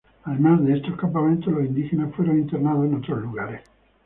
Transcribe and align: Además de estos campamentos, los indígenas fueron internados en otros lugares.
Además 0.23 0.65
de 0.65 0.73
estos 0.77 0.95
campamentos, 0.97 1.53
los 1.53 1.63
indígenas 1.63 2.11
fueron 2.15 2.39
internados 2.39 2.87
en 2.87 2.95
otros 2.95 3.21
lugares. 3.21 3.61